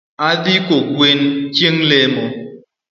Adhi 0.29 0.55
kogwen 0.67 1.21
chieng’ 1.55 1.79
lemo 1.89 2.25